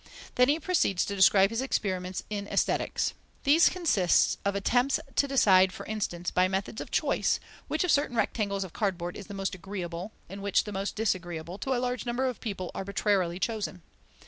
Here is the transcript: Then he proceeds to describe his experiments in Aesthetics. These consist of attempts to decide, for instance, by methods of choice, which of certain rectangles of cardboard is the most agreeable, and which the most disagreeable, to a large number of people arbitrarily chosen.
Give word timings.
Then 0.33 0.49
he 0.49 0.59
proceeds 0.59 1.05
to 1.05 1.15
describe 1.15 1.51
his 1.51 1.61
experiments 1.61 2.23
in 2.27 2.47
Aesthetics. 2.47 3.13
These 3.43 3.69
consist 3.69 4.39
of 4.43 4.55
attempts 4.55 4.99
to 5.15 5.27
decide, 5.27 5.71
for 5.71 5.85
instance, 5.85 6.31
by 6.31 6.47
methods 6.47 6.81
of 6.81 6.89
choice, 6.89 7.39
which 7.67 7.83
of 7.83 7.91
certain 7.91 8.17
rectangles 8.17 8.63
of 8.63 8.73
cardboard 8.73 9.15
is 9.15 9.27
the 9.27 9.35
most 9.35 9.53
agreeable, 9.53 10.11
and 10.27 10.41
which 10.41 10.63
the 10.63 10.71
most 10.71 10.95
disagreeable, 10.95 11.59
to 11.59 11.75
a 11.75 11.77
large 11.77 12.07
number 12.07 12.25
of 12.25 12.39
people 12.41 12.71
arbitrarily 12.73 13.37
chosen. 13.39 13.83